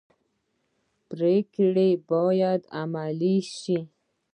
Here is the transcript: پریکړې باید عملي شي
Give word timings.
پریکړې 1.09 1.89
باید 2.09 2.61
عملي 2.79 3.37
شي 3.57 3.79